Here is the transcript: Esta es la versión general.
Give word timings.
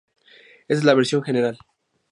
Esta 0.67 0.79
es 0.79 0.83
la 0.83 0.95
versión 0.95 1.21
general. 1.21 1.59